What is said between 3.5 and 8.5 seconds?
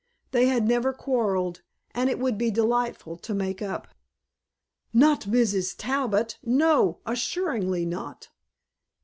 up. "Not Mrs. Talbot! No! Assuredly not!"